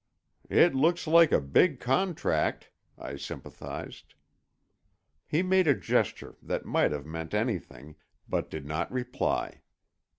"It 0.49 0.73
looks 0.73 1.05
like 1.05 1.31
a 1.31 1.39
big 1.39 1.79
contract," 1.79 2.71
I 2.97 3.17
sympathized. 3.17 4.15
He 5.27 5.43
made 5.43 5.67
a 5.67 5.75
gesture 5.75 6.37
that 6.41 6.65
might 6.65 6.91
have 6.91 7.05
meant 7.05 7.35
anything, 7.35 7.97
but 8.27 8.49
did 8.49 8.65
not 8.65 8.91
reply. 8.91 9.61